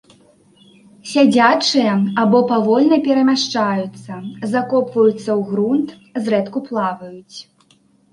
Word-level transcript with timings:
Сядзячыя 1.09 1.91
або 2.21 2.39
павольна 2.51 2.97
перамяшчаюцца, 3.07 4.13
закопваюцца 4.55 5.19
ў 5.19 5.37
грунт, 5.51 5.89
зрэдку 6.29 6.59
плаваюць. 6.71 7.37